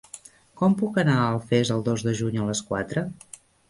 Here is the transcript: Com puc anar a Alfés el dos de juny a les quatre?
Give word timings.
Com 0.61 0.77
puc 0.79 0.97
anar 1.03 1.19
a 1.19 1.29
Alfés 1.35 1.75
el 1.79 1.87
dos 1.91 2.09
de 2.11 2.17
juny 2.25 2.43
a 2.47 2.51
les 2.53 2.67
quatre? 2.73 3.09